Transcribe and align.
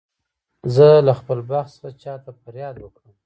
زه 0.75 0.87
له 1.07 1.13
خپل 1.19 1.39
بخت 1.49 1.69
څخه 1.75 1.89
چا 2.01 2.13
ته 2.23 2.31
فریاد 2.41 2.75
وکړم. 2.79 3.13